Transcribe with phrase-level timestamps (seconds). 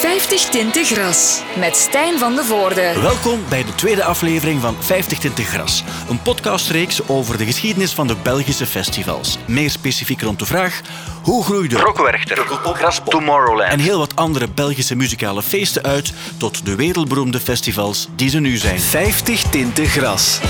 [0.00, 3.00] 50 tinten gras met Stijn van de Voorde.
[3.00, 5.84] Welkom bij de tweede aflevering van 50 Tinten Gras.
[6.08, 9.38] Een podcastreeks over de geschiedenis van de Belgische festivals.
[9.46, 10.80] Meer specifiek rond de vraag
[11.22, 16.74] hoe groeide Rockwerchter, Graspop, Tomorrowland en heel wat andere Belgische muzikale feesten uit tot de
[16.74, 18.80] wereldberoemde festivals die ze nu zijn.
[18.80, 20.40] 50 Tinten Gras.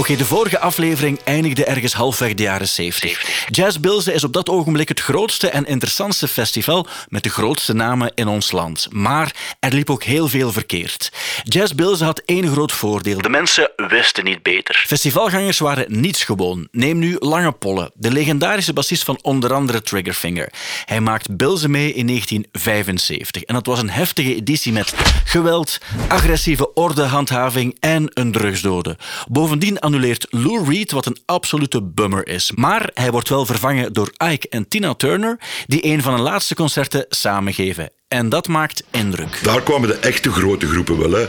[0.00, 3.46] Oké, de vorige aflevering eindigde ergens halfweg de jaren 70.
[3.48, 8.12] Jazz Bilze is op dat ogenblik het grootste en interessantste festival met de grootste namen
[8.14, 8.88] in ons land.
[8.90, 11.12] Maar er liep ook heel veel verkeerd.
[11.42, 13.20] Jazz Bilze had één groot voordeel.
[13.20, 14.84] De mensen wisten niet beter.
[14.86, 16.68] Festivalgangers waren niets gewoon.
[16.70, 20.52] Neem nu Lange Polle, de legendarische bassist van onder andere Triggerfinger.
[20.84, 24.94] Hij maakt Bilze mee in 1975 en het was een heftige editie met
[25.24, 28.96] geweld, agressieve ordehandhaving en een drugsdode.
[29.28, 32.52] Bovendien annuleert Lou Reed, wat een absolute bummer is.
[32.54, 36.54] Maar hij wordt wel vervangen door Ike en Tina Turner, die een van hun laatste
[36.54, 37.90] concerten samengeven.
[38.10, 39.38] En dat maakt indruk.
[39.42, 41.10] Daar kwamen de echte grote groepen wel.
[41.10, 41.26] Hè.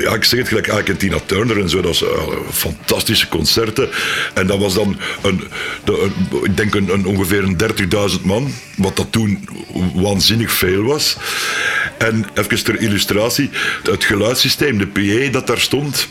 [0.00, 1.80] Ja, ik zeg het gelijk, en Tina Turner en zo.
[1.80, 2.10] Dat was uh,
[2.52, 3.88] fantastische concerten.
[4.34, 5.44] En dat was dan, een,
[5.84, 6.10] de,
[6.42, 7.60] ik denk, een, ongeveer een
[8.18, 8.52] 30.000 man.
[8.76, 9.48] Wat dat toen
[9.94, 11.16] waanzinnig veel was.
[11.98, 13.50] En even ter illustratie,
[13.82, 16.08] het geluidssysteem, de PA dat daar stond.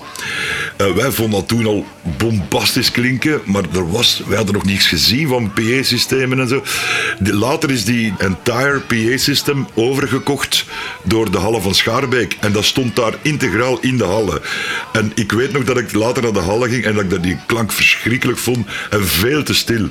[0.78, 1.86] Uh, wij vonden dat toen al
[2.18, 3.42] bombastisch klinken.
[3.46, 6.64] Maar er was, wij hadden nog niets gezien van PA-systemen en zo.
[7.20, 10.66] Later is die entire PA-system over gekocht
[11.04, 12.38] door de Halle van Schaarbeek.
[12.40, 14.42] En dat stond daar integraal in de Halle.
[14.92, 17.38] En ik weet nog dat ik later naar de Halle ging en dat ik die
[17.46, 19.90] klank verschrikkelijk vond en veel te stil.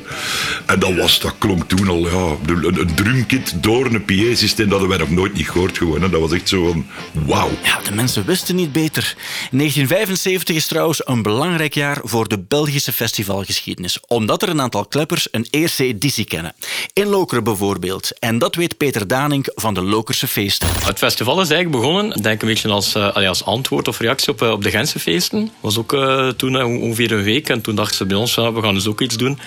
[0.66, 4.78] En dat, was, dat klonk toen al, ja, een, een drumkit door een PA-systeem, dat
[4.78, 6.02] hadden wij nog nooit niet gehoord gewoon.
[6.02, 6.86] En dat was echt zo van,
[7.26, 7.50] wauw.
[7.62, 9.14] Ja, de mensen wisten niet beter.
[9.50, 15.28] 1975 is trouwens een belangrijk jaar voor de Belgische festivalgeschiedenis, omdat er een aantal kleppers
[15.30, 16.54] een eerste editie kennen.
[16.92, 18.18] In Lokeren bijvoorbeeld.
[18.18, 20.68] En dat weet Peter Danink van de Feesten.
[20.84, 24.42] Het festival is eigenlijk begonnen, denk een beetje als, uh, als antwoord of reactie op,
[24.42, 25.50] uh, op de Gentse feesten.
[25.60, 28.74] was ook uh, toen ongeveer een week en toen dachten ze bij ons, we gaan
[28.74, 29.38] dus ook iets doen.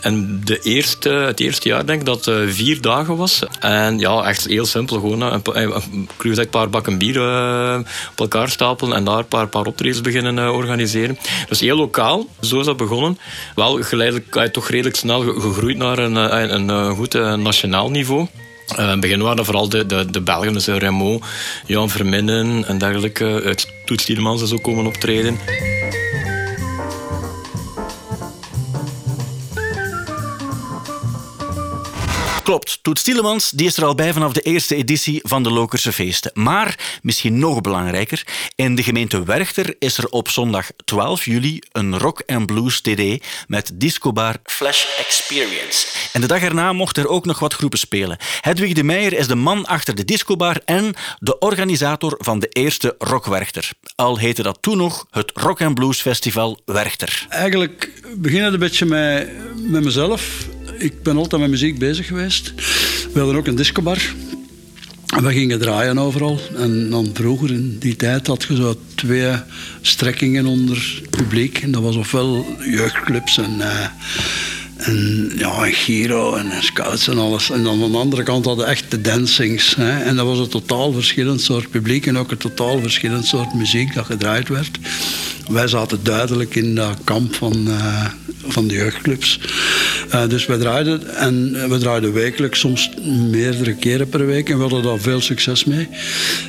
[0.00, 3.42] En de eerste, het eerste jaar denk ik dat vier dagen was.
[3.60, 5.00] En ja, echt heel simpel.
[5.00, 7.18] Gewoon een, een, een paar bakken bier
[8.10, 11.18] op elkaar stapelen en daar een paar, paar optredens beginnen organiseren.
[11.48, 13.18] Dus heel lokaal, zo is dat begonnen.
[13.54, 18.26] Wel geleidelijk, toch redelijk snel gegroeid naar een, een, een goed nationaal niveau.
[18.72, 21.20] Uh, in het begin waren vooral de, de, de Belgen, dus Remo,
[21.66, 23.42] Jan Verminnen en dergelijke.
[23.44, 23.52] Uh,
[23.84, 25.38] Toets Tielemans is ook komen optreden.
[32.50, 35.92] Klopt, Toet Stielemans die is er al bij vanaf de eerste editie van de Lokerse
[35.92, 36.30] Feesten.
[36.34, 41.98] Maar, misschien nog belangrijker, in de gemeente Werchter is er op zondag 12 juli een
[41.98, 45.86] rock and blues TD met discobar Flash Experience.
[46.12, 48.16] En de dag erna mochten er ook nog wat groepen spelen.
[48.40, 52.94] Hedwig de Meijer is de man achter de discobar en de organisator van de eerste
[52.98, 53.70] Rock Werchter.
[53.94, 57.26] Al heette dat toen nog het Rock and Blues Festival Werchter.
[57.28, 59.30] Eigenlijk begin het een beetje met,
[59.70, 60.48] met mezelf
[60.80, 62.52] ik ben altijd met muziek bezig geweest.
[63.12, 64.14] We hadden ook een discobar.
[65.16, 66.40] En we gingen draaien overal.
[66.56, 69.32] En dan vroeger, in die tijd, had je zo twee
[69.80, 71.58] strekkingen onder publiek.
[71.58, 73.84] En dat was ofwel jeugdclubs en, uh,
[74.76, 77.50] en, ja, en Giro en scouts en alles.
[77.50, 79.74] En dan aan de andere kant hadden echt de dancings.
[79.74, 80.00] Hè.
[80.02, 83.94] En dat was een totaal verschillend soort publiek en ook een totaal verschillend soort muziek
[83.94, 84.78] dat gedraaid werd.
[85.48, 88.04] Wij zaten duidelijk in dat kamp van, uh,
[88.52, 89.40] van de jeugdclubs.
[90.14, 92.90] Uh, dus we draaiden, en we draaiden wekelijks, soms
[93.30, 94.48] meerdere keren per week.
[94.48, 95.88] En we hadden daar veel succes mee.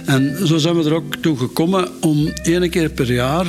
[0.06, 3.46] En zo zijn we er ook toe gekomen om één keer per jaar...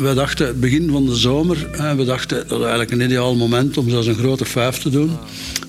[0.00, 3.90] We dachten, begin van de zomer, we dachten dat was eigenlijk een ideaal moment om
[3.90, 5.10] zelfs een grote vijf te doen.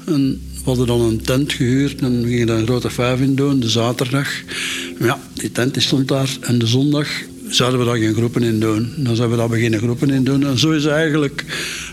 [0.05, 3.35] En we hadden dan een tent gehuurd en we gingen daar een grote vijf in
[3.35, 4.29] doen, de zaterdag.
[4.99, 6.29] Ja, die tent stond daar.
[6.41, 7.07] En de zondag
[7.49, 8.93] zouden we daar geen groepen in doen.
[8.95, 10.45] Dan zouden we daar beginnen groepen in doen.
[10.45, 11.45] En zo is eigenlijk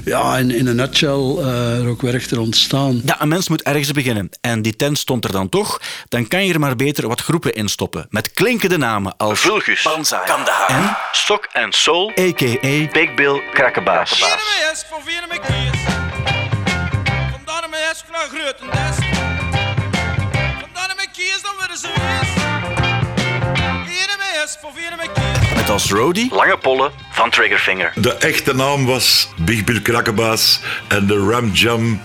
[0.04, 3.02] ja, in, in een nutshell uh, er ook werk ontstaan.
[3.05, 4.31] Ja, een mens moet ergens beginnen.
[4.40, 5.81] En die tent stond er dan toch.
[6.08, 8.06] Dan kan je er maar beter wat groepen in stoppen.
[8.11, 12.88] Met klinkende namen als Vulgus, Banzai, Kandahar en Sok and Soul, a.k.a.
[12.93, 14.19] Big Bill Krakkebaas.
[14.19, 14.38] Vandaar
[17.70, 18.56] mijn is graag groot
[20.61, 22.33] Vandaar mijn kies dan weer zo is.
[25.56, 27.93] Met als roadie Lange Pollen van Triggerfinger.
[27.94, 32.00] De echte naam was Big Bill Krakkebaas en de Ram Jam...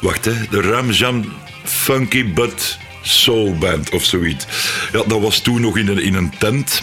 [0.00, 0.32] Wacht, hè.
[0.50, 1.32] De Ram Jam
[1.64, 4.46] Funky But Soul Band of zoiets.
[4.92, 6.82] Ja, dat was toen nog in een, in een tent...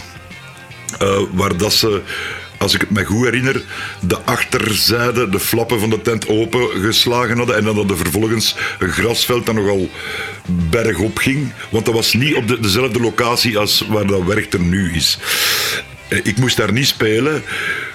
[1.02, 2.02] Uh, waar dat ze
[2.62, 3.62] als ik het me goed herinner,
[4.00, 7.56] de achterzijde, de flappen van de tent opengeslagen hadden.
[7.56, 9.90] En dan hadden vervolgens een grasveld dat nogal
[10.70, 11.52] bergop ging.
[11.70, 15.18] Want dat was niet op de, dezelfde locatie als waar dat Werchter nu is.
[16.08, 17.42] Eh, ik moest daar niet spelen.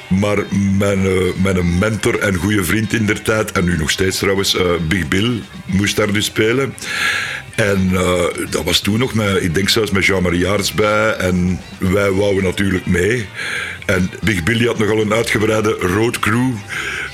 [0.07, 0.37] Maar
[0.77, 4.55] mijn, uh, mijn mentor en goede vriend in der tijd, en nu nog steeds trouwens,
[4.55, 6.73] uh, Big Bill, moest daar dus spelen.
[7.55, 7.91] En
[8.49, 11.11] dat was toen nog met, ik denk zelfs met Jean-Marie Aerts bij.
[11.13, 13.27] En wij wouden natuurlijk mee.
[13.87, 16.51] En Big Billy had nogal een uitgebreide roadcrew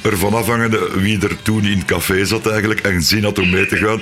[0.04, 3.66] ervan afhangende wie er toen in het café zat eigenlijk en zin had om mee
[3.66, 4.02] te gaan.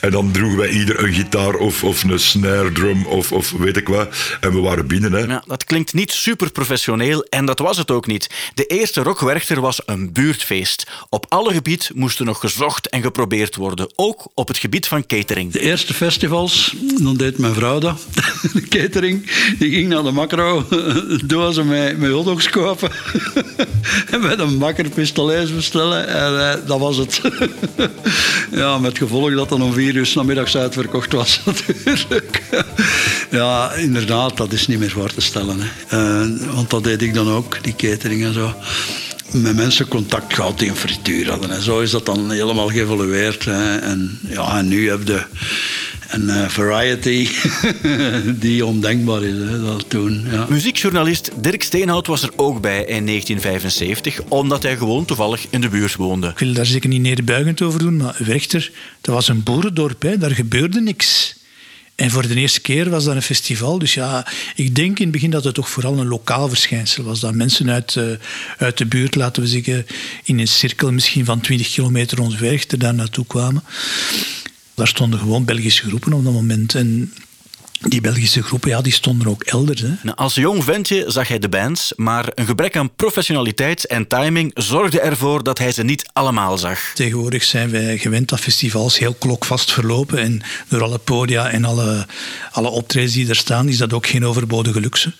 [0.00, 3.76] En dan droegen wij ieder een gitaar of, of een snare drum of, of weet
[3.76, 4.08] ik wat.
[4.40, 5.12] En we waren binnen.
[5.12, 5.18] Hè.
[5.18, 8.30] Ja, dat klinkt niet super professioneel en dat was het ook niet.
[8.54, 10.86] De eerste Rockwerchter was een buurtfeest.
[11.08, 13.92] Op alle gebied moest er nog gezocht en geprobeerd worden.
[13.96, 15.52] Ook op het gebied van catering.
[15.52, 18.06] De eerste festivals, dan deed mijn vrouw dat.
[18.52, 20.66] De catering, die ging naar de macro
[21.24, 22.90] dozen met, met hotdogs kopen.
[24.12, 24.88] en met een makker
[25.50, 26.08] bestellen.
[26.08, 27.20] En eh, dat was het.
[28.60, 32.42] ja, met gevolg dat dan om vier uur namiddags uitverkocht was natuurlijk.
[33.30, 35.58] ja, inderdaad, dat is niet meer voor te stellen.
[35.60, 36.22] Hè.
[36.24, 38.54] Uh, want dat deed ik dan ook, die catering en zo
[39.32, 41.50] met mensen contact gehad die een frituur hadden.
[41.50, 43.44] En zo is dat dan helemaal geëvolueerd.
[43.44, 43.76] Hè.
[43.76, 45.22] En, ja, en nu heb je
[46.12, 47.28] een uh, variety
[48.44, 50.26] die ondenkbaar is hè, dat toen.
[50.30, 50.46] Ja.
[50.48, 55.68] Muziekjournalist Dirk Steenhout was er ook bij in 1975, omdat hij gewoon toevallig in de
[55.68, 56.28] buurt woonde.
[56.28, 58.70] Ik wil daar zeker niet neerbuigend over doen, maar Werchter,
[59.00, 60.18] dat was een boerendorp, hè.
[60.18, 61.40] daar gebeurde niks.
[61.94, 63.78] En voor de eerste keer was dat een festival.
[63.78, 67.20] Dus ja, ik denk in het begin dat het toch vooral een lokaal verschijnsel was.
[67.20, 68.04] Dat mensen uit, uh,
[68.58, 69.86] uit de buurt, laten we zeggen,
[70.24, 73.62] in een cirkel misschien van 20 kilometer rond Werchter daar naartoe kwamen.
[74.74, 76.74] Daar stonden gewoon Belgische groepen op dat moment.
[76.74, 77.12] En
[77.88, 79.80] die Belgische groepen, ja, die stonden ook elders.
[79.80, 79.88] Hè.
[80.02, 84.50] Nou, als jong ventje zag hij de bands, maar een gebrek aan professionaliteit en timing
[84.54, 86.78] zorgde ervoor dat hij ze niet allemaal zag.
[86.94, 92.06] Tegenwoordig zijn wij gewend dat festivals heel klokvast verlopen en door alle podia en alle,
[92.52, 95.12] alle optredens die er staan, is dat ook geen overbodige luxe.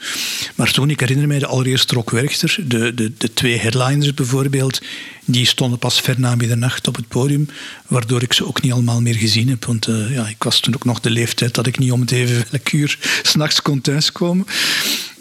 [0.55, 4.81] Maar toen, ik herinner mij de allereerste Rock Werchter, de, de, de twee headliners bijvoorbeeld,
[5.25, 7.49] die stonden pas ver na middernacht op het podium,
[7.87, 9.65] waardoor ik ze ook niet allemaal meer gezien heb.
[9.65, 12.11] Want uh, ja, ik was toen ook nog de leeftijd dat ik niet om het
[12.11, 14.47] even welk uur s'nachts kon thuiskomen.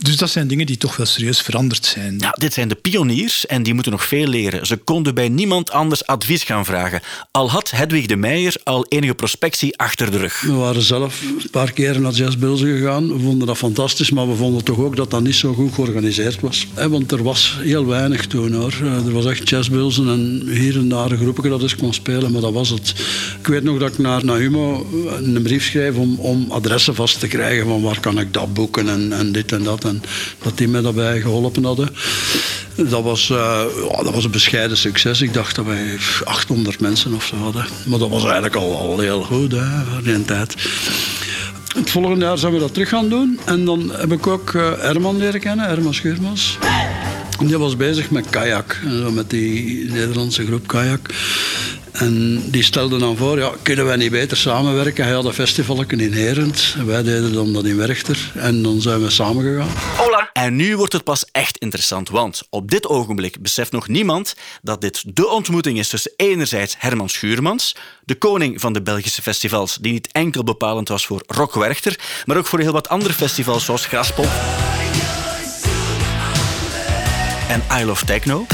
[0.01, 2.15] Dus dat zijn dingen die toch wel serieus veranderd zijn.
[2.19, 4.65] Ja, dit zijn de pioniers en die moeten nog veel leren.
[4.65, 7.01] Ze konden bij niemand anders advies gaan vragen.
[7.31, 10.41] Al had Hedwig de Meijer al enige prospectie achter de rug.
[10.41, 13.13] We waren zelf een paar keren naar Jazzbilzen gegaan.
[13.13, 16.39] We vonden dat fantastisch, maar we vonden toch ook dat dat niet zo goed georganiseerd
[16.39, 16.67] was.
[16.89, 18.73] Want er was heel weinig toen hoor.
[19.05, 22.41] Er was echt jazzbilzen en hier en daar een groepje dat eens kon spelen, maar
[22.41, 22.93] dat was het.
[23.39, 24.87] Ik weet nog dat ik naar, naar Humo
[25.17, 28.89] een brief schreef om, om adressen vast te krijgen van waar kan ik dat boeken
[28.89, 29.89] en, en dit en dat.
[29.91, 30.01] En
[30.43, 31.89] dat die mij daarbij geholpen hadden.
[32.75, 33.61] Dat was, uh,
[34.03, 35.21] dat was een bescheiden succes.
[35.21, 37.65] Ik dacht dat wij 800 mensen of zo hadden.
[37.85, 40.55] Maar dat was eigenlijk al, al heel goed hè, voor die tijd.
[41.75, 43.39] Het volgende jaar zijn we dat terug gaan doen.
[43.45, 46.57] En dan heb ik ook uh, Herman leren kennen, Herman Schuurmans.
[47.39, 48.79] Die was bezig met kajak,
[49.11, 51.09] met die Nederlandse groep kajak.
[52.01, 55.03] En die stelde dan voor, ja, kunnen wij niet beter samenwerken?
[55.03, 56.75] Hij had een festival in Herend.
[56.85, 58.31] Wij deden dan dat in Werchter.
[58.35, 59.69] En dan zijn we samengegaan.
[59.97, 60.29] Hola!
[60.33, 64.81] En nu wordt het pas echt interessant, want op dit ogenblik beseft nog niemand dat
[64.81, 69.91] dit de ontmoeting is tussen enerzijds Herman Schuurmans, de koning van de Belgische festivals, die
[69.91, 73.85] niet enkel bepalend was voor Rock Werchter, maar ook voor heel wat andere festivals zoals
[73.85, 74.29] Graspop
[77.51, 78.45] en I Love Techno.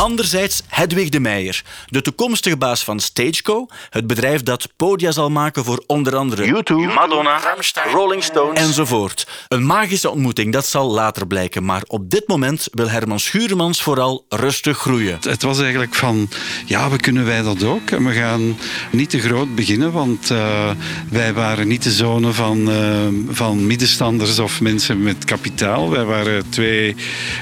[0.00, 5.64] Anderzijds Hedwig de Meijer, de toekomstige baas van Stageco, het bedrijf dat podia zal maken
[5.64, 9.26] voor onder andere U2, Madonna, Rammstein, Rolling Stones enzovoort.
[9.48, 14.24] Een magische ontmoeting, dat zal later blijken, maar op dit moment wil Herman Schuremans vooral
[14.28, 15.18] rustig groeien.
[15.20, 16.28] Het was eigenlijk van,
[16.66, 17.90] ja, we kunnen wij dat ook.
[17.90, 18.58] En we gaan
[18.90, 20.70] niet te groot beginnen, want uh,
[21.10, 25.90] wij waren niet de zonen van, uh, van middenstanders of mensen met kapitaal.
[25.90, 26.96] Wij waren twee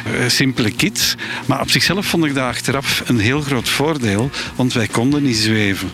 [0.06, 1.14] uh, simpele kids.
[1.46, 5.36] Maar op zichzelf vond ik dat achteraf een heel groot voordeel, want wij konden niet
[5.36, 5.90] zweven.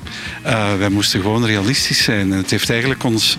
[0.46, 2.30] Uh, wij moesten gewoon realistisch zijn.
[2.30, 3.38] Het heeft eigenlijk ons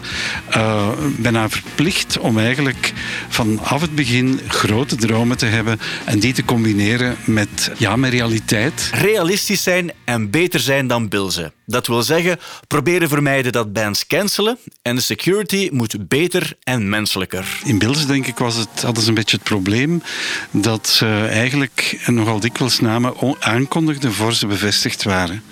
[0.56, 2.94] uh, bijna verplicht om eigenlijk
[3.30, 8.90] vanaf het begin grote dromen te hebben en die te combineren met, ja, met realiteit.
[8.94, 11.54] Realistisch zijn en beter zijn dan bilzen.
[11.66, 17.60] Dat wil zeggen, proberen vermijden dat bands cancelen en de security moet beter en menselijker.
[17.64, 20.04] In Bilze, denk ik, was het, hadden ze een beetje het probleem
[20.52, 25.44] dat ze eigenlijk nogal dikwijls namen aankondigden voor ze bevestigd waren.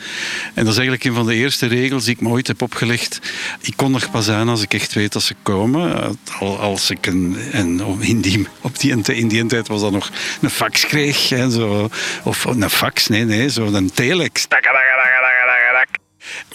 [0.53, 3.19] En dat is eigenlijk een van de eerste regels die ik me ooit heb opgelegd.
[3.61, 6.17] Ik kondig pas aan als ik echt weet dat ze komen.
[6.39, 10.49] Als ik een, en in, die, op die, in die tijd was dat nog een
[10.49, 11.29] fax kreeg.
[11.29, 11.89] Hè, zo,
[12.23, 14.47] of een fax, nee, nee, zo een telex.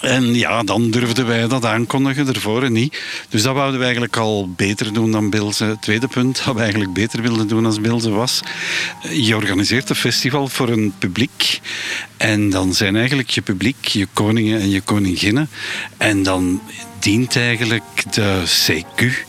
[0.01, 2.99] En ja, dan durfden wij dat aankondigen, ervoor niet.
[3.29, 5.77] Dus dat wouden we eigenlijk al beter doen dan Bilze.
[5.81, 8.41] Tweede punt dat we eigenlijk beter wilden doen als Bilze was...
[9.13, 11.61] Je organiseert een festival voor een publiek.
[12.17, 15.49] En dan zijn eigenlijk je publiek, je koningen en je koninginnen.
[15.97, 16.61] En dan
[16.99, 19.27] dient eigenlijk de CQ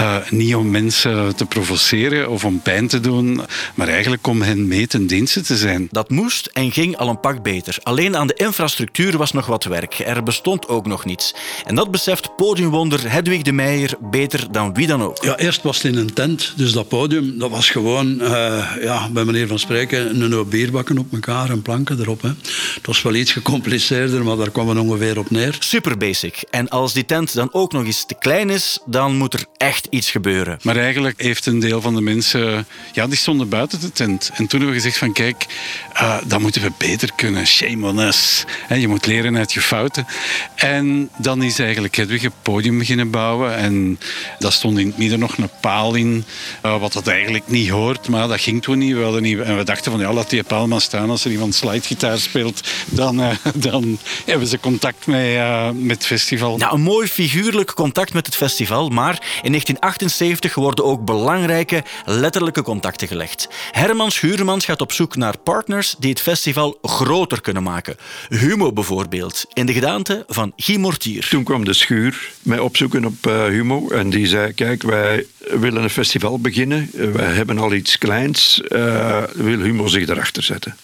[0.00, 3.40] uh, niet om mensen te provoceren of om pijn te doen,
[3.74, 5.88] maar eigenlijk om hen mee ten dienste te zijn.
[5.90, 7.78] Dat moest en ging al een pak beter.
[7.82, 9.98] Alleen aan de infrastructuur was nog wat werk.
[9.98, 11.34] Er bestond ook nog niets.
[11.64, 15.24] En dat beseft podiumwonder Hedwig de Meijer beter dan wie dan ook.
[15.24, 19.08] Ja, eerst was het in een tent, dus dat podium dat was gewoon, uh, ja,
[19.10, 22.22] bij meneer Van Spreken, een hoop bierbakken op elkaar en planken erop.
[22.22, 22.28] Hè.
[22.74, 25.56] Het was wel iets gecompliceerder, maar daar kwam het ongeveer op neer.
[25.58, 26.42] Super basic.
[26.50, 29.86] En als die tent dan ook nog eens te klein is, dan moet er echt
[29.90, 30.58] iets gebeuren.
[30.62, 34.30] Maar eigenlijk heeft een deel van de mensen, ja, die stonden buiten de tent.
[34.34, 35.46] En toen hebben we gezegd van kijk,
[35.94, 37.46] uh, dat moeten we beter kunnen.
[37.46, 38.44] Shame on us.
[38.68, 40.06] je moet leren uit je fouten.
[40.54, 43.56] En dan is eigenlijk Hedwig een podium beginnen bouwen.
[43.56, 43.98] En
[44.38, 46.24] daar stond in het midden nog een paal in,
[46.64, 48.08] uh, wat dat eigenlijk niet hoort.
[48.08, 48.94] Maar dat ging toen niet.
[48.94, 51.10] We hadden niet en we dachten van ja, laat die paal maar staan.
[51.10, 55.38] Als er iemand slidegitaar speelt, dan, uh, dan hebben ze contact met,
[55.74, 56.60] met het festival.
[56.60, 58.88] Een mooi figuurlijk contact met het festival.
[58.88, 63.48] Maar in 1978 worden ook belangrijke letterlijke contacten gelegd.
[63.70, 67.96] Herman Schuurmans gaat op zoek naar partners die het festival groter kunnen maken.
[68.28, 71.28] Humo bijvoorbeeld, in de gedaante van Guy Mortier.
[71.28, 75.82] Toen kwam de Schuur mij opzoeken op uh, Humo en die zei, kijk, wij willen
[75.82, 76.90] een festival beginnen.
[76.92, 78.62] wij hebben al iets kleins.
[78.68, 80.76] Uh, wil Humo zich erachter zetten?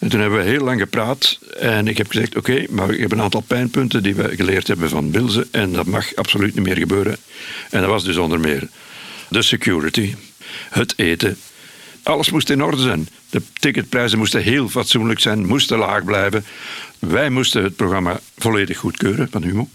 [0.00, 3.12] En toen hebben we heel lang gepraat en ik heb gezegd: Oké, maar ik heb
[3.12, 6.76] een aantal pijnpunten die we geleerd hebben van Bilze en dat mag absoluut niet meer
[6.76, 7.16] gebeuren.
[7.70, 8.68] En dat was dus onder meer
[9.28, 10.14] de security,
[10.70, 11.36] het eten.
[12.02, 13.08] Alles moest in orde zijn.
[13.30, 16.44] De ticketprijzen moesten heel fatsoenlijk zijn, moesten laag blijven.
[16.98, 19.68] Wij moesten het programma volledig goedkeuren van Humo.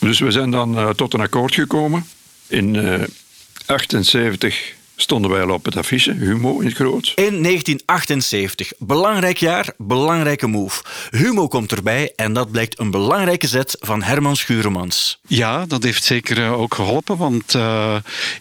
[0.00, 2.06] Dus we zijn dan uh, tot een akkoord gekomen.
[2.46, 7.12] In 1978 uh, stonden wij al op het affiche, Humo in het groot.
[7.14, 8.72] In 1978.
[8.78, 10.82] Belangrijk jaar, belangrijke move.
[11.10, 15.18] Humo komt erbij en dat blijkt een belangrijke zet van Herman Schuremans.
[15.26, 17.96] Ja, dat heeft zeker eh, ook geholpen, want uh,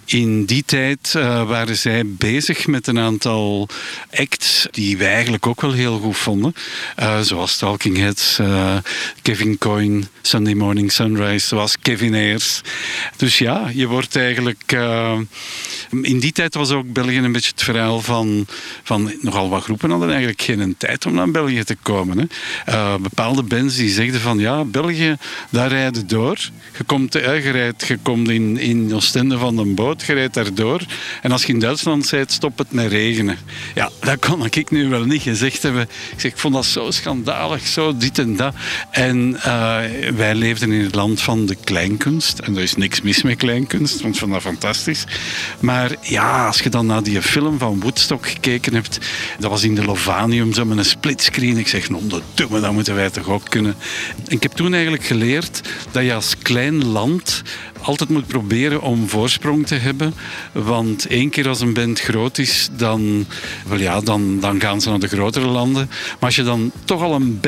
[0.06, 3.68] in die tijd uh, waren zij bezig met een aantal
[4.14, 6.54] acts die wij eigenlijk ook wel heel goed vonden.
[7.00, 8.40] Uh, zoals Talking Heads,
[9.22, 12.62] Kevin Coyne, Sunday Morning Sunrise, zoals Kevin Ayers.
[13.16, 14.78] Dus ja, je wordt eigenlijk
[16.02, 18.46] in die tijd was ook België een beetje het verhaal van,
[18.84, 22.18] van nogal wat groepen hadden eigenlijk geen tijd om naar België te komen.
[22.18, 22.26] Hè.
[22.74, 25.18] Uh, bepaalde bands die zegden van ja, België,
[25.50, 26.38] daar rijden door.
[26.78, 30.82] Je komt, uh, je, je komt in, in Oostende van een boot, je rijdt daardoor.
[31.22, 33.38] En als je in Duitsland bent, stopt het met regenen.
[33.76, 35.82] Ja, dat kon ik nu wel niet gezegd hebben.
[35.82, 38.56] Ik zeg, ik vond dat zo schandalig, zo dit en dat.
[38.92, 39.78] En uh,
[40.16, 42.40] wij leefden in het land van de kleinkunst.
[42.40, 45.04] En er is niks mis met kleinkunst, want ik vond dat fantastisch.
[45.60, 49.00] Maar ja, als je dan naar die film van Woodstock gekeken hebt,
[49.40, 51.58] dat was in de Lovanium zo met een splitscreen.
[51.58, 53.76] Ik zeg, nou, dat doen we, dat moeten wij toch ook kunnen.
[54.26, 57.42] En ik heb toen eigenlijk geleerd dat je als klein land
[57.82, 60.14] altijd moet proberen om voorsprong te hebben.
[60.52, 63.26] Want één keer als een band groot is, dan,
[63.68, 65.88] wel ja, dan, dan gaan ze naar de grotere landen.
[65.88, 67.40] Maar als je dan toch al een,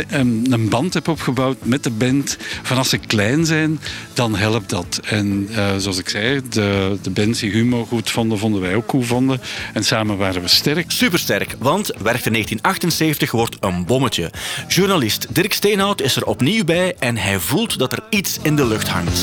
[0.49, 3.79] een, band hebt opgebouwd met de band, van als ze klein zijn,
[4.13, 4.99] dan helpt dat.
[5.03, 8.89] En uh, zoals ik zei, de, de bands die Humo goed vonden, vonden wij ook
[8.89, 9.41] goed vonden.
[9.73, 10.91] En samen waren we sterk.
[10.91, 14.31] Supersterk, want Werchter 1978 wordt een bommetje.
[14.67, 18.65] Journalist Dirk Steenhout is er opnieuw bij en hij voelt dat er iets in de
[18.65, 19.21] lucht hangt.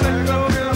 [0.00, 0.67] Let go.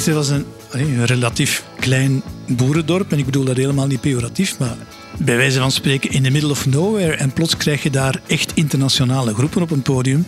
[0.00, 3.12] Werchter was een, een relatief klein boerendorp.
[3.12, 4.76] En ik bedoel dat helemaal niet pejoratief, maar
[5.18, 7.12] bij wijze van spreken in the middle of nowhere.
[7.12, 10.26] En plots krijg je daar echt internationale groepen op een podium.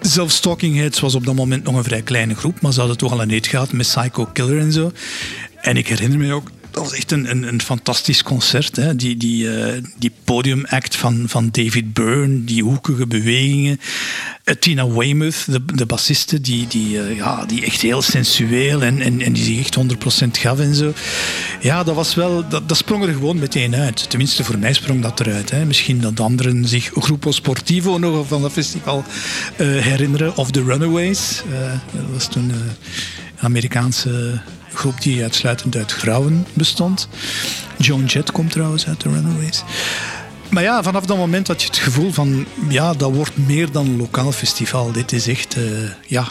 [0.00, 2.98] Zelfs Talking Heads was op dat moment nog een vrij kleine groep, maar ze hadden
[2.98, 4.92] toch al een eet gehad met Psycho Killer en zo.
[5.60, 8.76] En ik herinner me ook dat was echt een, een, fantastisch concert.
[8.76, 8.96] Hè.
[8.96, 13.80] Die, die, uh, die podiumact van, van David Byrne, die hoekige bewegingen.
[14.44, 19.00] Uh, Tina Weymouth, de, de bassiste, die, die, uh, ja, die echt heel sensueel en,
[19.00, 19.78] en, en die zich echt
[20.26, 20.92] 100% gaf en zo.
[21.60, 24.10] Ja, dat was wel, dat, sprong er gewoon meteen uit.
[24.10, 25.50] Tenminste, voor mij sprong dat eruit.
[25.50, 25.64] Hè.
[25.64, 29.04] Misschien dat anderen zich Gruppo Sportivo nog van dat festival
[29.56, 30.36] herinneren.
[30.36, 31.42] Of The Runaways.
[31.92, 32.52] dat was toen
[33.38, 34.40] Amerikaanse
[34.76, 37.08] groep die uitsluitend uit vrouwen bestond.
[37.78, 39.62] Joan Jett komt trouwens uit de Runaways.
[40.50, 42.46] Maar ja, vanaf dat moment had je het gevoel van...
[42.68, 44.92] Ja, dat wordt meer dan een lokaal festival.
[44.92, 45.56] Dit is echt...
[45.56, 46.26] Uh, ja...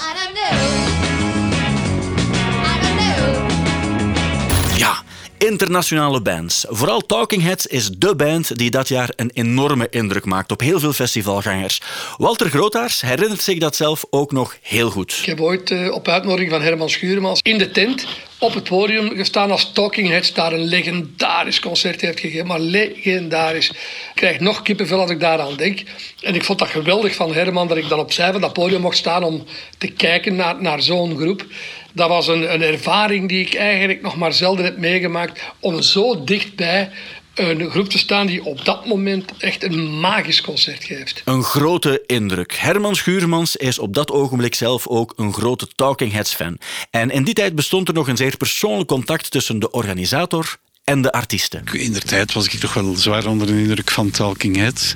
[5.46, 6.66] internationale bands.
[6.70, 10.80] Vooral Talking Heads is de band die dat jaar een enorme indruk maakt op heel
[10.80, 11.82] veel festivalgangers.
[12.18, 15.18] Walter Grootaars herinnert zich dat zelf ook nog heel goed.
[15.20, 18.06] Ik heb ooit uh, op uitnodiging van Herman Schuurmans in de tent
[18.46, 22.48] op het podium gestaan als Talking Heads daar een legendarisch concert heeft gegeven.
[22.48, 23.70] Maar legendarisch.
[23.70, 23.78] Ik
[24.14, 25.84] krijg nog kippenvel als ik daaraan denk.
[26.22, 28.98] En ik vond dat geweldig van Herman dat ik dan opzij van dat podium mocht
[28.98, 29.44] staan om
[29.78, 31.46] te kijken naar, naar zo'n groep.
[31.94, 35.42] Dat was een, een ervaring die ik eigenlijk nog maar zelden heb meegemaakt.
[35.60, 36.90] Om zo dichtbij
[37.36, 41.22] een groep te staan die op dat moment echt een magisch concert geeft.
[41.26, 42.54] Een grote indruk.
[42.54, 46.58] Herman Schuurmans is op dat ogenblik zelf ook een grote Talking Heads fan.
[46.90, 51.02] En in die tijd bestond er nog een zeer persoonlijk contact tussen de organisator en
[51.02, 51.64] de artiesten.
[51.72, 54.94] In de tijd was ik toch wel zwaar onder de indruk van Talking Heads.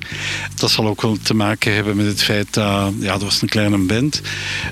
[0.56, 3.50] Dat zal ook wel te maken hebben met het feit dat ja, dat was een
[3.50, 4.22] kleine band.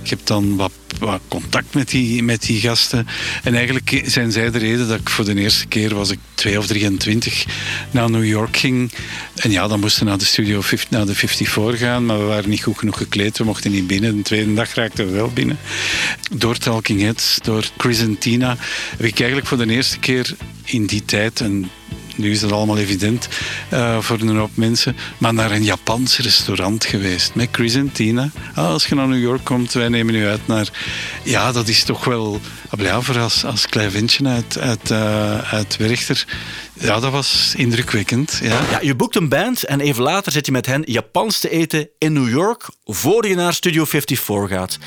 [0.04, 3.08] Ik heb dan wat, wat contact met die, met die gasten.
[3.44, 6.58] En eigenlijk zijn zij de reden dat ik voor de eerste keer was ik twee
[6.58, 7.46] of 23
[7.92, 8.92] naar New York ging.
[9.36, 12.50] En ja, dan moesten we naar de studio naar de 54 gaan, maar we waren
[12.50, 13.38] niet goed genoeg gekleed.
[13.38, 14.16] We mochten niet binnen.
[14.16, 15.58] De tweede dag raakten we wel binnen.
[16.32, 18.58] Door Talking Heads, door Chris en Tina,
[18.98, 21.70] heb ik eigenlijk voor de eerste keer in die tijd, en
[22.18, 23.28] nu is dat allemaal evident
[23.74, 28.30] uh, voor een hoop mensen, maar naar een Japans restaurant geweest met Chris en Tina.
[28.56, 30.70] Ah, als je naar New York komt, wij nemen u uit naar...
[31.24, 32.40] Ja, dat is toch wel...
[32.78, 36.26] Ja, voor als, als klein ventje uit, uit, uh, uit Werchter...
[36.80, 38.40] Ja, dat was indrukwekkend.
[38.42, 38.60] Ja.
[38.72, 38.80] ja.
[38.82, 42.14] je boekt een band en even later zit je met hen Japans te eten in
[42.14, 44.78] New York voor je naar Studio 54 gaat.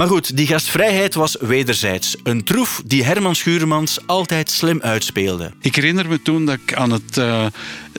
[0.00, 2.16] Maar goed, die gastvrijheid was wederzijds.
[2.22, 5.52] Een troef die Herman Schuurmans altijd slim uitspeelde.
[5.60, 7.46] Ik herinner me toen dat ik aan het uh,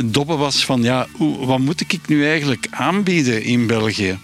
[0.05, 0.83] dobben was van...
[0.83, 1.07] ja,
[1.39, 4.17] wat moet ik nu eigenlijk aanbieden in België?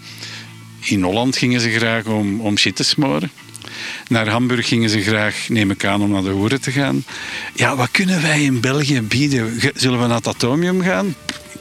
[0.80, 3.30] In Holland gingen ze graag om, om shit te smoren.
[4.08, 7.04] Naar Hamburg gingen ze graag, neem ik aan, om naar de hoeren te gaan.
[7.54, 9.60] Ja, wat kunnen wij in België bieden?
[9.74, 11.14] Zullen we naar het atomium gaan?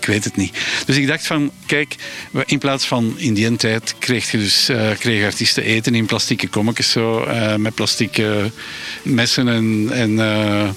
[0.07, 0.57] Weet het niet.
[0.85, 1.95] Dus ik dacht van, kijk,
[2.45, 6.47] in plaats van in die tijd kreeg je dus uh, kreeg artiesten eten in plastieke
[6.47, 8.51] kommetjes zo, uh, met plastieke
[9.01, 10.69] messen en, en uh,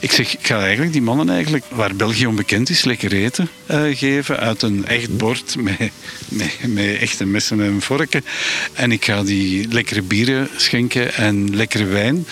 [0.00, 3.48] ik zeg, ik ga eigenlijk die mannen eigenlijk, waar België onbekend is, lekker eten
[3.94, 5.90] geven uit een echt bord met,
[6.28, 8.24] met, met echte messen en vorken.
[8.72, 12.26] En ik ga die lekkere bieren schenken en lekkere wijn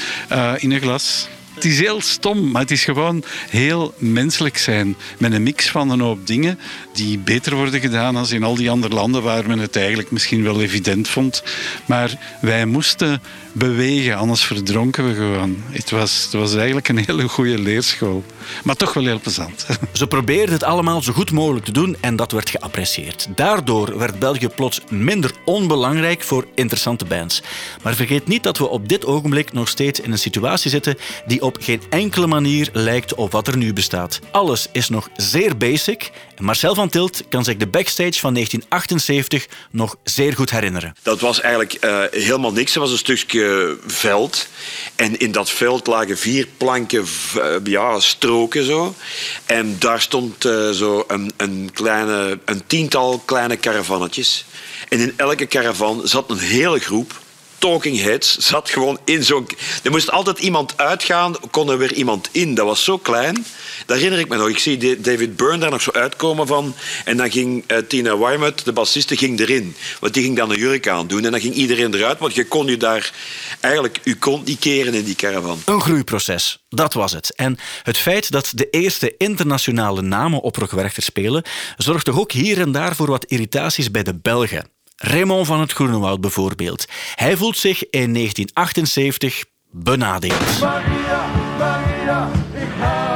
[0.58, 1.28] in een glas.
[1.58, 4.96] Het is heel stom, maar het is gewoon heel menselijk zijn.
[5.18, 6.58] Met een mix van een hoop dingen
[6.92, 10.42] die beter worden gedaan dan in al die andere landen waar men het eigenlijk misschien
[10.42, 11.42] wel evident vond.
[11.86, 15.56] Maar wij moesten bewegen, anders verdronken we gewoon.
[15.70, 18.24] Het was, het was eigenlijk een hele goede leerschool.
[18.64, 19.66] Maar toch wel heel plezant.
[19.92, 23.28] Ze probeerden het allemaal zo goed mogelijk te doen en dat werd geapprecieerd.
[23.34, 27.42] Daardoor werd België plots minder onbelangrijk voor interessante bands.
[27.82, 31.42] Maar vergeet niet dat we op dit ogenblik nog steeds in een situatie zitten die
[31.48, 34.20] op geen enkele manier lijkt op wat er nu bestaat.
[34.30, 39.46] Alles is nog zeer basic en Marcel van Tilt kan zich de backstage van 1978
[39.70, 40.94] nog zeer goed herinneren.
[41.02, 42.74] Dat was eigenlijk uh, helemaal niks.
[42.74, 44.48] Het was een stukje veld.
[44.96, 47.04] En in dat veld lagen vier planken
[47.36, 48.94] uh, ja, stroken zo.
[49.46, 54.44] En daar stond uh, zo een, een, kleine, een tiental kleine caravannetjes.
[54.88, 57.20] En in elke caravan zat een hele groep
[57.58, 59.48] Talking Heads zat gewoon in zo'n...
[59.82, 62.54] Er moest altijd iemand uitgaan, kon er weer iemand in.
[62.54, 63.46] Dat was zo klein.
[63.86, 64.48] Dat herinner ik me nog.
[64.48, 66.74] Ik zie David Byrne daar nog zo uitkomen van.
[67.04, 69.76] En dan ging uh, Tina Weymouth, de bassiste, ging erin.
[70.00, 71.24] Want die ging dan een jurk aan doen.
[71.24, 73.12] En dan ging iedereen eruit, want je kon je daar...
[73.60, 75.62] Eigenlijk, u kon niet keren in die caravan.
[75.64, 77.34] Een groeiproces, dat was het.
[77.34, 81.44] En het feit dat de eerste internationale namen op Rockwerchter spelen...
[82.02, 84.77] toch ook hier en daar voor wat irritaties bij de Belgen.
[85.00, 86.84] Raymond van het Groenewoud bijvoorbeeld.
[87.14, 90.60] Hij voelt zich in 1978 benadeeld.
[90.60, 91.26] Maria,
[91.58, 93.08] Maria, ik hou.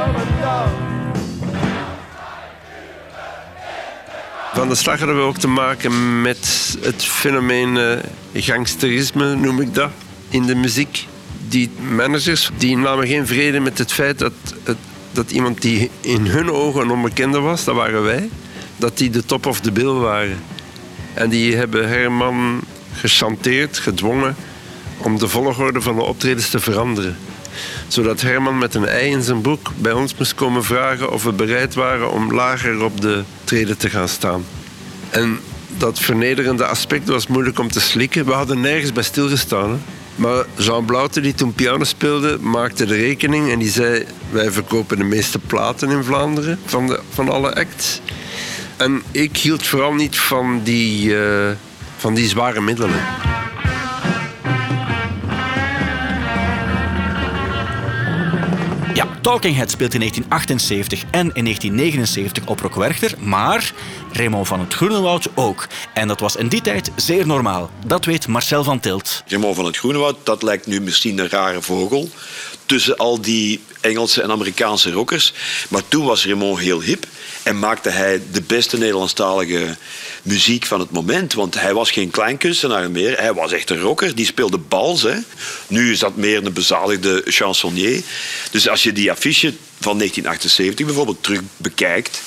[4.53, 7.97] Van de slag hadden we ook te maken met het fenomeen eh,
[8.33, 9.91] gangsterisme, noem ik dat,
[10.29, 11.07] in de muziek.
[11.47, 14.33] Die managers die namen geen vrede met het feit dat,
[15.11, 18.29] dat iemand die in hun ogen een onbekende was, dat waren wij,
[18.77, 20.43] dat die de top of the bill waren.
[21.13, 22.61] En die hebben Herman
[22.93, 24.35] gechanteerd, gedwongen
[24.97, 27.17] om de volgorde van de optredens te veranderen.
[27.87, 31.31] Zodat Herman met een ei in zijn broek bij ons moest komen vragen of we
[31.31, 34.45] bereid waren om lager op de treden te gaan staan.
[35.09, 35.39] En
[35.77, 38.25] dat vernederende aspect was moeilijk om te slikken.
[38.25, 39.81] We hadden nergens bij stilgestaan.
[40.15, 44.97] Maar Jean Blaute, die toen piano speelde, maakte de rekening en die zei: Wij verkopen
[44.97, 48.01] de meeste platen in Vlaanderen van, de, van alle acts.
[48.77, 51.51] En ik hield vooral niet van die, uh,
[51.97, 53.01] van die zware middelen.
[59.23, 63.73] Talking Head speelt in 1978 en in 1979 op Rock Werchter, maar
[64.11, 65.67] Raymond van het Groenewoud ook.
[65.93, 67.69] En dat was in die tijd zeer normaal.
[67.85, 69.23] Dat weet Marcel van Tilt.
[69.27, 72.09] Raymond van het Groenewoud, dat lijkt nu misschien een rare vogel
[72.65, 75.33] tussen al die Engelse en Amerikaanse rockers.
[75.69, 77.05] Maar toen was Raymond heel hip
[77.43, 79.77] en maakte hij de beste Nederlandstalige
[80.21, 81.33] muziek van het moment.
[81.33, 84.15] Want hij was geen kleinkunstenaar meer, hij was echt een rocker.
[84.15, 85.01] Die speelde bals.
[85.01, 85.17] Hè.
[85.67, 88.01] Nu is dat meer een bezadigde chansonnier.
[88.51, 92.21] Dus als je die affiche van 1978 bijvoorbeeld terug bekijkt...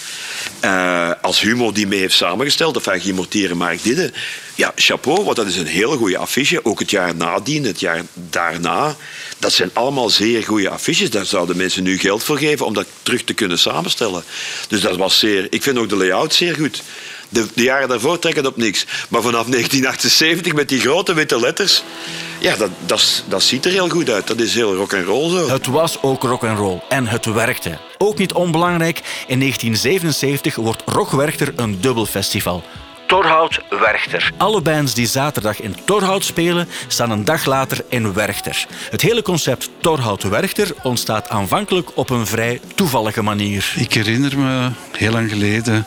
[0.65, 4.13] Uh, als Humo die mee heeft samengesteld, of Guy Mortier en Mark Didde.
[4.55, 6.65] Ja, chapeau, want dat is een hele goede affiche.
[6.65, 8.97] Ook het jaar nadien, het jaar daarna.
[9.39, 11.11] Dat zijn allemaal zeer goede affiches.
[11.11, 14.25] Daar zouden mensen nu geld voor geven om dat terug te kunnen samenstellen.
[14.69, 15.47] Dus dat was zeer...
[15.51, 16.83] Ik vind ook de layout zeer goed.
[17.29, 18.87] De, de, jaren daarvoor trekken op niks.
[19.09, 21.83] Maar vanaf 1978 met die grote witte letters.
[22.39, 22.71] Ja, dat,
[23.29, 24.27] dat, ziet er heel goed uit.
[24.27, 25.49] Dat is heel rock and roll zo.
[25.49, 27.79] Het was ook rock and roll en het werkte.
[27.99, 32.65] Ook niet onbelangrijk, in 1977 wordt Rock Werchter een dubbelfestival.
[33.07, 34.33] Torhout Werchter.
[34.37, 38.67] Alle bands die zaterdag in Torhout spelen, staan een dag later in Werchter.
[38.91, 43.73] Het hele concept Torhout Werchter ontstaat aanvankelijk op een vrij toevallige manier.
[43.77, 45.87] Ik herinner me heel lang geleden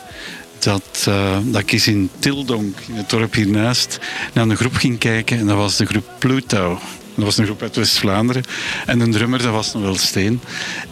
[0.58, 3.98] dat, uh, dat ik eens in Tildonk, in het dorp hiernaast,
[4.32, 5.38] naar een groep ging kijken.
[5.38, 6.78] En dat was de groep Pluto.
[7.14, 8.44] Dat was een groep uit West-Vlaanderen.
[8.86, 10.40] En de drummer, dat was nog wel Steen.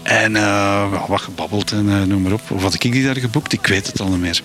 [0.02, 2.50] En uh, wat gebabbeld en uh, noem maar op.
[2.50, 3.52] Of had ik die daar geboekt?
[3.52, 4.42] Ik weet het al niet meer.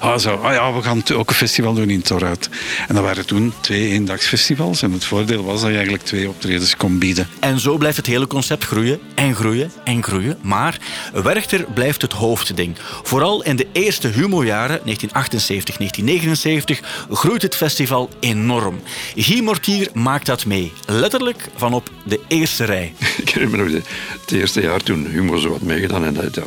[0.00, 0.34] Ah, zo.
[0.34, 2.48] Ah ja, we gaan ook een festival doen in Torhout.
[2.88, 4.82] En dat waren toen twee eendagsfestivals.
[4.82, 7.28] En het voordeel was dat je eigenlijk twee optredens kon bieden.
[7.40, 10.38] En zo blijft het hele concept groeien en groeien en groeien.
[10.40, 10.78] Maar
[11.12, 12.76] Werchter blijft het hoofdding.
[13.02, 18.80] Vooral in de eerste humorjaren, 1978, 1979, groeit het festival enorm.
[19.16, 20.72] Guy Mortier maakt dat mee.
[20.86, 22.94] Letterlijk van op de eerste rij.
[23.22, 23.82] Ik herinner me nog
[24.20, 26.40] het eerste jaar toen humor zo wat meegedaan en dat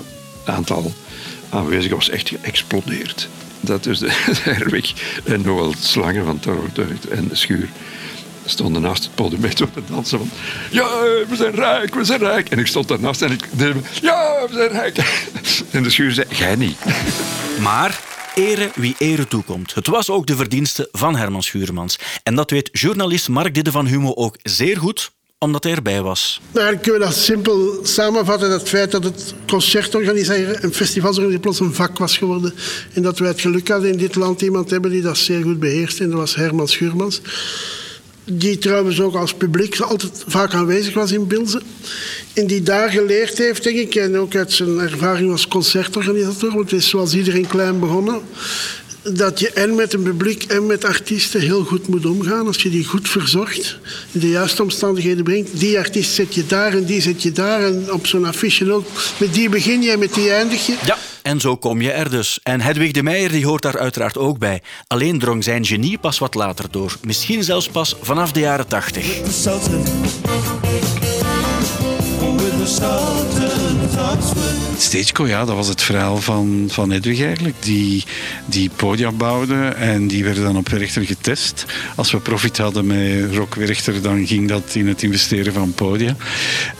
[0.45, 0.93] aantal
[1.49, 3.29] aanwezig was echt geëxplodeerd.
[3.59, 4.07] Dat is de
[4.43, 7.69] Herweg en Noël Slangen van Torhout en de Schuur
[8.45, 10.29] stonden naast het podium op te dansen van
[10.71, 10.87] ja,
[11.29, 12.49] we zijn rijk, we zijn rijk.
[12.49, 14.97] En ik stond daarnaast en ik deed ja, we zijn rijk.
[15.71, 16.77] En de schuur zei, jij niet.
[17.59, 17.99] Maar
[18.35, 19.75] ere wie ere toekomt.
[19.75, 21.99] Het was ook de verdienste van Herman Schuurmans.
[22.23, 26.41] En dat weet journalist Mark Didde van Humo ook zeer goed omdat hij erbij was.
[26.51, 28.51] Nou, kunnen we dat simpel samenvatten.
[28.51, 32.53] Het feit dat het concert organiseren en festivalsorganiseren plots een vak was geworden.
[32.93, 35.59] En dat wij het geluk hadden in dit land iemand hebben die dat zeer goed
[35.59, 35.99] beheerst.
[35.99, 37.21] En dat was Herman Schuurmans.
[38.23, 41.61] Die trouwens ook als publiek altijd vaak aanwezig was in Bilzen.
[42.33, 43.95] En die daar geleerd heeft, denk ik.
[43.95, 46.53] En ook uit zijn ervaring als concertorganisator.
[46.53, 48.21] Want het is zoals iedereen klein begonnen
[49.13, 52.47] dat je en met een publiek en met artiesten heel goed moet omgaan.
[52.47, 53.77] Als je die goed verzorgt,
[54.11, 55.59] in de juiste omstandigheden brengt.
[55.59, 57.63] Die artiest zet je daar en die zet je daar.
[57.63, 58.85] En op zo'n affiche ook.
[59.17, 60.75] Met die begin je en met die eindig je.
[60.85, 62.39] Ja, en zo kom je er dus.
[62.43, 64.61] En Hedwig de Meijer die hoort daar uiteraard ook bij.
[64.87, 66.95] Alleen drong zijn genie pas wat later door.
[67.01, 69.21] Misschien zelfs pas vanaf de jaren tachtig.
[74.81, 77.55] Stageco, ja, dat was het verhaal van, van Edwig eigenlijk.
[77.59, 78.03] Die,
[78.45, 81.65] die podia bouwde en die werden dan op Werchter getest.
[81.95, 86.15] Als we profit hadden met Rock Werchter, dan ging dat in het investeren van podia.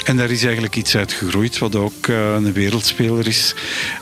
[0.05, 3.53] En daar is eigenlijk iets uit gegroeid, wat ook uh, een wereldspeler is.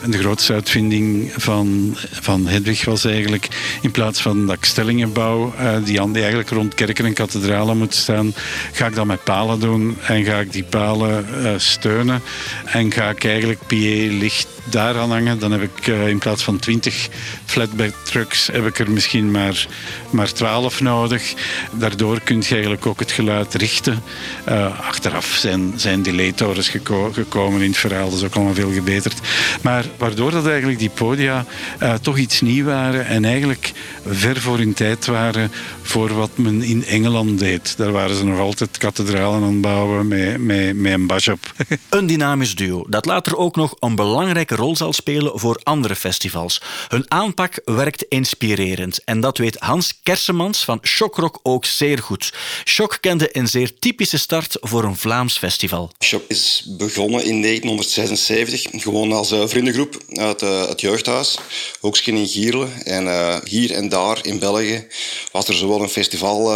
[0.06, 3.48] De grootste uitvinding van, van Hedwig was eigenlijk,
[3.82, 7.78] in plaats van dat ik stellingen bouw, uh, die, die eigenlijk rond kerken en kathedralen
[7.78, 8.34] moet staan,
[8.72, 12.22] ga ik dat met palen doen en ga ik die palen uh, steunen
[12.66, 15.40] en ga ga ik eigenlijk PA licht daar aan hangen.
[15.40, 17.08] Dan heb ik uh, in plaats van 20
[17.46, 19.68] flatbed trucks heb ik er misschien maar,
[20.10, 21.34] maar 12 nodig.
[21.72, 24.04] Daardoor kun je eigenlijk ook het geluid richten.
[24.50, 28.10] Uh, achteraf zijn, zijn delay-torens geko gekomen in het verhaal.
[28.10, 29.20] Dat is ook allemaal veel gebeterd.
[29.62, 31.46] Maar waardoor dat eigenlijk die podia
[31.84, 33.72] uh, toch iets nieuw waren en eigenlijk
[34.06, 37.78] ver voor hun tijd waren voor wat men in Engeland deed.
[37.78, 41.54] Daar waren ze nog altijd kathedralen aan het bouwen met, met, met een bashop.
[41.90, 46.62] Een dynamisch duo dat later ook nog een belangrijke rol zal spelen voor andere festivals.
[46.88, 52.34] Hun aanpak werkt inspirerend en dat weet Hans Kersemans van Shockrock ook zeer goed.
[52.66, 55.92] Shock kende een zeer typische start voor een Vlaams festival.
[56.04, 61.38] Shock is begonnen in 1976, gewoon als uh, vriendengroep uit uh, het jeugdhuis,
[61.80, 62.68] Hoeksken in Gierle.
[62.84, 64.88] En uh, hier en daar in België
[65.32, 66.52] was er zowel een festival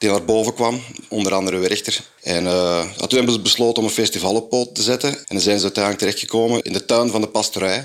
[0.00, 2.00] die naar boven kwam, onder andere Werchter.
[2.22, 5.10] En uh, toen hebben ze besloten om een festival op poot te zetten.
[5.10, 7.84] En dan zijn ze uiteindelijk terechtgekomen in de tuin van de pastoorij.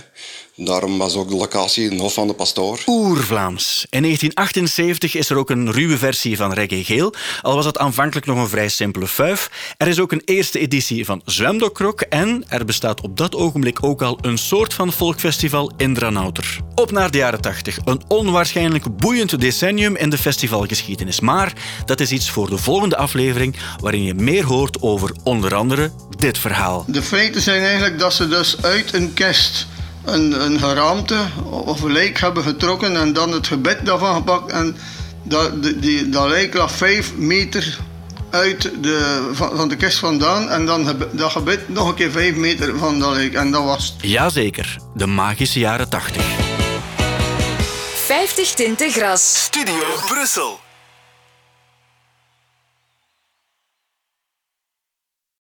[0.58, 2.80] Daarom was ook de locatie een Hof van de Pastoor.
[2.88, 3.86] Oer-Vlaams.
[3.90, 8.26] In 1978 is er ook een ruwe versie van Reggae Geel, al was het aanvankelijk
[8.26, 9.74] nog een vrij simpele fuif.
[9.78, 14.02] Er is ook een eerste editie van Zwemdokrok en er bestaat op dat ogenblik ook
[14.02, 16.60] al een soort van volkfestival in Dranouter.
[16.76, 17.78] Op naar de jaren 80.
[17.86, 21.20] Een onwaarschijnlijk boeiend decennium in de festivalgeschiedenis.
[21.20, 21.54] Maar
[21.86, 26.38] dat is iets voor de volgende aflevering, waarin je meer hoort over onder andere dit
[26.38, 26.86] verhaal.
[26.88, 29.68] De feiten zijn eigenlijk dat ze dus uit een kist
[30.06, 31.18] een, een geraamte
[31.50, 34.52] of een lijk hebben getrokken en dan het gebed daarvan gepakt.
[34.52, 34.78] En
[35.24, 37.78] dat, die, dat lijk lag vijf meter
[38.30, 42.36] uit de, van, van de kist vandaan en dan dat gebed nog een keer vijf
[42.36, 43.34] meter van dat lijk.
[43.34, 46.24] En dat was Jazeker, de magische jaren 80.
[48.06, 49.44] 50 tinten gras.
[49.44, 50.65] Studio Brussel.